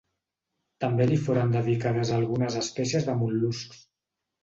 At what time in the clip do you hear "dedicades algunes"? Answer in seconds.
1.57-2.59